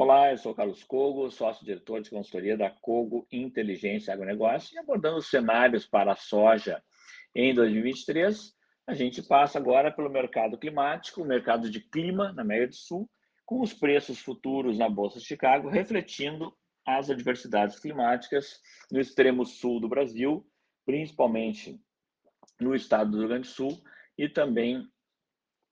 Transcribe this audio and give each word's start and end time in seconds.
Olá, 0.00 0.30
eu 0.30 0.38
sou 0.38 0.54
Carlos 0.54 0.84
Cogo, 0.84 1.28
sócio-diretor 1.28 2.00
de 2.00 2.10
consultoria 2.10 2.56
da 2.56 2.70
Cogo 2.70 3.26
Inteligência 3.32 4.14
Agronegócio. 4.14 4.72
E 4.72 4.78
abordando 4.78 5.16
os 5.16 5.28
cenários 5.28 5.86
para 5.86 6.12
a 6.12 6.14
soja 6.14 6.80
em 7.34 7.52
2023, 7.52 8.54
a 8.86 8.94
gente 8.94 9.20
passa 9.20 9.58
agora 9.58 9.90
pelo 9.90 10.08
mercado 10.08 10.56
climático, 10.56 11.20
o 11.20 11.26
mercado 11.26 11.68
de 11.68 11.80
clima 11.80 12.32
na 12.32 12.42
América 12.42 12.68
do 12.68 12.76
Sul, 12.76 13.10
com 13.44 13.60
os 13.60 13.74
preços 13.74 14.20
futuros 14.20 14.78
na 14.78 14.88
Bolsa 14.88 15.18
de 15.18 15.24
Chicago 15.24 15.68
refletindo 15.68 16.56
as 16.86 17.10
adversidades 17.10 17.80
climáticas 17.80 18.60
no 18.92 19.00
extremo 19.00 19.44
sul 19.44 19.80
do 19.80 19.88
Brasil, 19.88 20.46
principalmente 20.86 21.76
no 22.60 22.72
estado 22.72 23.10
do 23.10 23.18
Rio 23.18 23.28
Grande 23.30 23.48
do 23.48 23.52
Sul 23.52 23.82
e 24.16 24.28
também 24.28 24.88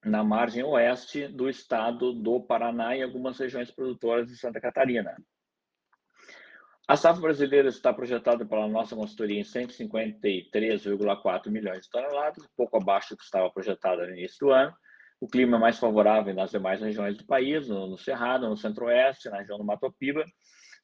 na 0.07 0.23
margem 0.23 0.63
oeste 0.63 1.27
do 1.27 1.49
estado 1.49 2.13
do 2.13 2.41
Paraná 2.41 2.97
e 2.97 3.03
algumas 3.03 3.39
regiões 3.39 3.71
produtoras 3.71 4.29
de 4.29 4.37
Santa 4.37 4.61
Catarina. 4.61 5.17
A 6.89 6.97
safra 6.97 7.21
brasileira 7.21 7.69
está 7.69 7.93
projetada 7.93 8.47
pela 8.47 8.69
nossa 8.69 8.95
consultoria 8.95 9.41
em 9.41 9.43
153,4 9.43 11.51
milhões 11.51 11.83
de 11.83 11.91
toneladas, 11.91 12.47
pouco 12.57 12.77
abaixo 12.77 13.15
do 13.15 13.19
que 13.19 13.25
estava 13.25 13.51
projetado 13.51 14.07
no 14.07 14.13
início 14.13 14.39
do 14.39 14.53
ano. 14.53 14.73
O 15.21 15.27
clima 15.27 15.57
é 15.57 15.61
mais 15.61 15.81
favorável 15.81 16.33
nas 16.33 16.53
demais 16.53 16.81
regiões 16.81 17.17
do 17.17 17.27
país, 17.27 17.69
no, 17.69 17.99
Cerrado, 17.99 18.49
no 18.49 18.57
Centro-Oeste, 18.57 19.29
na 19.29 19.39
região 19.39 19.59
do 19.59 19.65
Mato 19.65 19.93
Piba. 19.99 20.25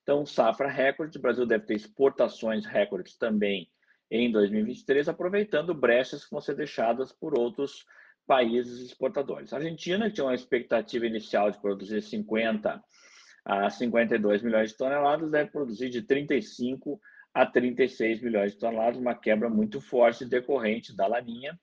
Então, 0.03 0.27
safra 0.27 0.69
recorde. 0.69 1.19
O 1.19 1.23
Brasil 1.23 1.47
deve 1.47 1.67
ter 1.67 1.75
exportações 1.75 2.67
recordes 2.67 3.17
também 3.17 3.69
em 4.11 4.33
2023, 4.33 5.09
aproveitando 5.09 5.73
brechas 5.73 6.25
que 6.25 6.33
vão 6.33 6.41
ser 6.41 6.57
deixadas 6.57 7.13
por 7.13 7.39
outros 7.39 7.85
países 8.27 8.81
exportadores. 8.81 9.53
A 9.53 9.57
Argentina 9.57 10.11
tinha 10.11 10.25
uma 10.25 10.35
expectativa 10.35 11.07
inicial 11.07 11.51
de 11.51 11.61
produzir 11.61 12.03
50 12.03 12.83
a 13.45 13.71
52 13.71 14.43
milhões 14.43 14.71
de 14.71 14.77
toneladas, 14.77 15.31
deve 15.31 15.51
produzir 15.51 15.89
de 15.91 16.03
35 16.03 17.01
a 17.35 17.47
36 17.47 18.21
milhões 18.21 18.53
de 18.53 18.59
toneladas, 18.59 18.99
uma 18.99 19.15
quebra 19.15 19.49
muito 19.49 19.81
forte 19.81 20.25
decorrente 20.25 20.95
da 20.95 21.07
laninha, 21.07 21.59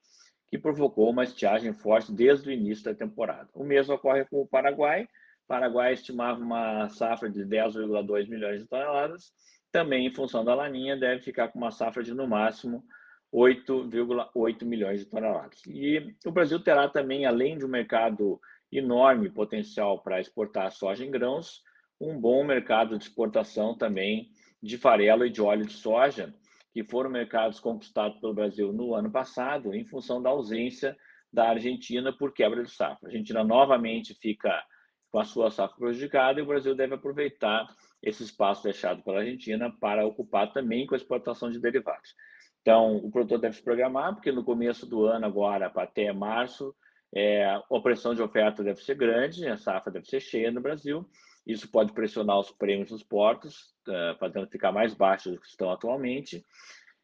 que 0.48 0.58
provocou 0.58 1.10
uma 1.10 1.24
estiagem 1.24 1.72
forte 1.72 2.12
desde 2.12 2.48
o 2.48 2.52
início 2.52 2.84
da 2.84 2.94
temporada. 2.94 3.48
O 3.54 3.64
mesmo 3.64 3.94
ocorre 3.94 4.24
com 4.24 4.40
o 4.42 4.46
Paraguai. 4.46 5.04
O 5.04 5.46
Paraguai 5.46 5.92
estimava 5.94 6.40
uma 6.40 6.88
safra 6.88 7.30
de 7.30 7.44
10,2 7.44 8.28
milhões 8.28 8.60
de 8.60 8.66
toneladas, 8.66 9.32
também 9.72 10.06
em 10.06 10.12
função 10.12 10.44
da 10.44 10.54
laninha, 10.54 10.96
deve 10.96 11.22
ficar 11.22 11.48
com 11.48 11.58
uma 11.58 11.70
safra 11.70 12.02
de 12.02 12.12
no 12.12 12.26
máximo 12.26 12.84
8,8 13.32 14.64
milhões 14.64 15.00
de 15.00 15.06
toneladas. 15.06 15.62
E 15.66 16.14
o 16.26 16.32
Brasil 16.32 16.58
terá 16.60 16.88
também, 16.88 17.24
além 17.24 17.56
de 17.56 17.64
um 17.64 17.68
mercado 17.68 18.40
enorme 18.72 19.30
potencial 19.30 20.02
para 20.02 20.20
exportar 20.20 20.70
soja 20.72 21.04
em 21.04 21.10
grãos, 21.10 21.62
um 22.00 22.18
bom 22.18 22.44
mercado 22.44 22.96
de 22.96 23.04
exportação 23.04 23.76
também 23.76 24.30
de 24.62 24.78
farelo 24.78 25.24
e 25.24 25.30
de 25.30 25.40
óleo 25.40 25.66
de 25.66 25.72
soja, 25.72 26.34
que 26.72 26.84
foram 26.84 27.10
mercados 27.10 27.58
conquistados 27.58 28.18
pelo 28.20 28.34
Brasil 28.34 28.72
no 28.72 28.94
ano 28.94 29.10
passado, 29.10 29.74
em 29.74 29.84
função 29.84 30.22
da 30.22 30.30
ausência 30.30 30.96
da 31.32 31.50
Argentina 31.50 32.12
por 32.12 32.32
quebra 32.32 32.62
de 32.62 32.70
safra. 32.70 33.08
A 33.08 33.10
Argentina 33.10 33.44
novamente 33.44 34.14
fica 34.14 34.62
com 35.10 35.18
a 35.18 35.24
sua 35.24 35.50
safra 35.50 35.76
prejudicada 35.76 36.38
e 36.38 36.42
o 36.42 36.46
Brasil 36.46 36.74
deve 36.74 36.94
aproveitar 36.94 37.66
esse 38.02 38.22
espaço 38.22 38.62
deixado 38.62 39.02
pela 39.02 39.20
Argentina 39.20 39.70
para 39.80 40.06
ocupar 40.06 40.52
também 40.52 40.86
com 40.86 40.94
a 40.94 40.98
exportação 40.98 41.50
de 41.50 41.60
derivados. 41.60 42.14
Então, 42.60 42.96
o 42.96 43.10
produtor 43.10 43.38
deve 43.38 43.56
se 43.56 43.62
programar, 43.62 44.14
porque 44.14 44.30
no 44.30 44.44
começo 44.44 44.86
do 44.86 45.06
ano, 45.06 45.26
agora, 45.26 45.72
até 45.74 46.12
março, 46.12 46.74
é, 47.14 47.44
a 47.44 47.80
pressão 47.82 48.14
de 48.14 48.22
oferta 48.22 48.62
deve 48.62 48.82
ser 48.82 48.94
grande, 48.94 49.46
a 49.46 49.56
safra 49.56 49.92
deve 49.92 50.06
ser 50.06 50.20
cheia 50.20 50.50
no 50.50 50.60
Brasil. 50.60 51.08
Isso 51.46 51.70
pode 51.70 51.92
pressionar 51.92 52.38
os 52.38 52.50
prêmios 52.50 52.90
dos 52.90 53.02
portos, 53.02 53.74
uh, 53.88 54.16
fazendo 54.18 54.46
ficar 54.46 54.72
mais 54.72 54.94
baixos 54.94 55.32
do 55.32 55.40
que 55.40 55.48
estão 55.48 55.70
atualmente, 55.70 56.44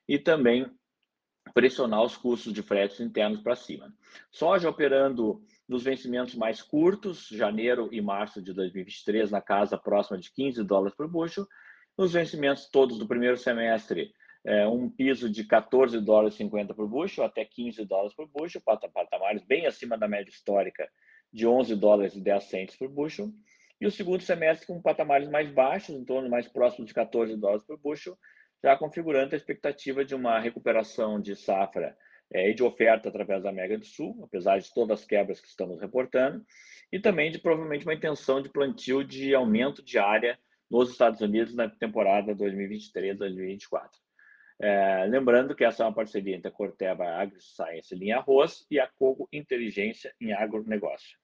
e 0.06 0.18
também 0.18 0.70
pressionar 1.54 2.02
os 2.02 2.16
custos 2.16 2.52
de 2.52 2.62
fretes 2.62 3.00
internos 3.00 3.40
para 3.40 3.56
cima. 3.56 3.92
Soja 4.30 4.68
operando 4.68 5.42
nos 5.68 5.82
vencimentos 5.82 6.34
mais 6.34 6.62
curtos, 6.62 7.28
janeiro 7.28 7.88
e 7.90 8.00
março 8.00 8.42
de 8.42 8.52
2023, 8.52 9.30
na 9.30 9.40
casa 9.40 9.76
próxima 9.78 10.18
de 10.18 10.30
15 10.30 10.62
dólares 10.64 10.94
por 10.96 11.08
bushel. 11.08 11.46
Nos 11.96 12.12
vencimentos 12.12 12.68
todos 12.70 12.98
do 12.98 13.08
primeiro 13.08 13.36
semestre, 13.36 14.12
é, 14.46 14.66
um 14.66 14.88
piso 14.88 15.28
de 15.28 15.44
14 15.44 16.00
dólares 16.00 16.34
e 16.34 16.38
50 16.38 16.72
por 16.72 16.88
bushel 16.88 17.24
até 17.24 17.44
15 17.44 17.84
dólares 17.84 18.14
por 18.14 18.28
bushel, 18.28 18.62
patamares 18.62 19.42
bem 19.42 19.66
acima 19.66 19.98
da 19.98 20.06
média 20.06 20.30
histórica 20.30 20.88
de 21.32 21.46
11 21.46 21.74
dólares 21.74 22.14
e 22.14 22.20
10 22.20 22.44
centes 22.44 22.76
por 22.76 22.88
bushel. 22.88 23.28
E 23.80 23.86
o 23.86 23.90
segundo 23.90 24.22
semestre 24.22 24.66
com 24.68 24.80
patamares 24.80 25.28
mais 25.28 25.50
baixos, 25.50 25.96
em 25.96 26.04
torno 26.04 26.30
mais 26.30 26.46
próximo 26.46 26.86
de 26.86 26.94
14 26.94 27.36
dólares 27.36 27.64
por 27.66 27.76
bushel, 27.76 28.16
já 28.62 28.76
configurando 28.76 29.34
a 29.34 29.36
expectativa 29.36 30.04
de 30.04 30.14
uma 30.14 30.38
recuperação 30.38 31.20
de 31.20 31.34
safra 31.34 31.96
é, 32.32 32.48
e 32.48 32.54
de 32.54 32.62
oferta 32.62 33.08
através 33.08 33.42
da 33.42 33.50
América 33.50 33.78
do 33.78 33.84
Sul, 33.84 34.20
apesar 34.22 34.58
de 34.58 34.72
todas 34.72 35.00
as 35.00 35.04
quebras 35.04 35.40
que 35.40 35.48
estamos 35.48 35.80
reportando, 35.80 36.44
e 36.92 37.00
também 37.00 37.32
de 37.32 37.40
provavelmente 37.40 37.84
uma 37.84 37.94
intenção 37.94 38.40
de 38.40 38.48
plantio 38.48 39.02
de 39.02 39.34
aumento 39.34 39.82
de 39.82 39.98
área 39.98 40.38
nos 40.70 40.90
Estados 40.90 41.20
Unidos 41.20 41.52
na 41.54 41.68
temporada 41.68 42.34
2023-2024. 42.34 44.05
É, 44.58 45.04
lembrando 45.06 45.54
que 45.54 45.64
essa 45.64 45.82
é 45.82 45.86
uma 45.86 45.94
parceria 45.94 46.34
entre 46.34 46.48
a 46.48 46.52
Corteva 46.52 47.04
AgriScience 47.04 47.94
Linha 47.94 48.18
Arroz 48.18 48.66
e 48.70 48.80
a 48.80 48.86
Cogo 48.86 49.28
Inteligência 49.32 50.14
em 50.20 50.32
Agronegócio. 50.32 51.18